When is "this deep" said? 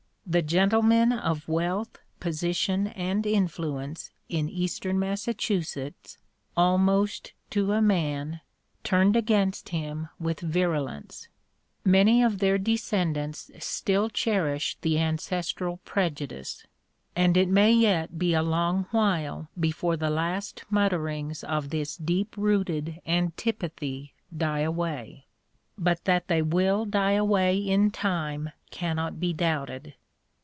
21.71-22.37